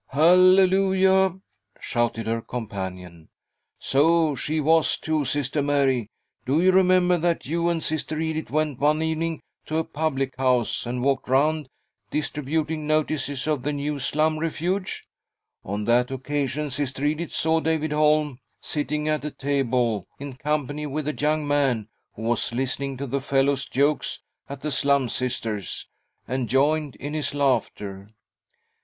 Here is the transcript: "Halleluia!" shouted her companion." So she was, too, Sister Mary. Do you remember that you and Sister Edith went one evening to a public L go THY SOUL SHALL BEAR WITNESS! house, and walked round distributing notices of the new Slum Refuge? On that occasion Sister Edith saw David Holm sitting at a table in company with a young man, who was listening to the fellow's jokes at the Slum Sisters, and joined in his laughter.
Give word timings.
"Halleluia!" 0.07 1.39
shouted 1.79 2.25
her 2.25 2.41
companion." 2.41 3.29
So 3.79 4.33
she 4.33 4.59
was, 4.59 4.97
too, 4.97 5.25
Sister 5.25 5.61
Mary. 5.61 6.09
Do 6.43 6.59
you 6.59 6.71
remember 6.71 7.19
that 7.19 7.45
you 7.45 7.69
and 7.69 7.83
Sister 7.83 8.19
Edith 8.19 8.49
went 8.49 8.79
one 8.79 9.03
evening 9.03 9.41
to 9.67 9.77
a 9.77 9.83
public 9.83 10.33
L 10.39 10.43
go 10.43 10.43
THY 10.43 10.53
SOUL 10.53 10.53
SHALL 10.53 10.53
BEAR 10.53 10.55
WITNESS! 10.65 10.77
house, 10.77 10.89
and 10.89 11.03
walked 11.03 11.29
round 11.29 11.69
distributing 12.09 12.87
notices 12.87 13.45
of 13.45 13.61
the 13.61 13.71
new 13.73 13.99
Slum 13.99 14.39
Refuge? 14.39 15.05
On 15.63 15.83
that 15.83 16.09
occasion 16.09 16.71
Sister 16.71 17.05
Edith 17.05 17.31
saw 17.35 17.59
David 17.59 17.91
Holm 17.91 18.39
sitting 18.59 19.07
at 19.07 19.23
a 19.23 19.29
table 19.29 20.07
in 20.17 20.33
company 20.33 20.87
with 20.87 21.07
a 21.07 21.13
young 21.13 21.47
man, 21.47 21.89
who 22.15 22.23
was 22.23 22.51
listening 22.51 22.97
to 22.97 23.05
the 23.05 23.21
fellow's 23.21 23.65
jokes 23.67 24.23
at 24.49 24.61
the 24.61 24.71
Slum 24.71 25.09
Sisters, 25.09 25.87
and 26.27 26.49
joined 26.49 26.95
in 26.95 27.13
his 27.13 27.35
laughter. 27.35 28.09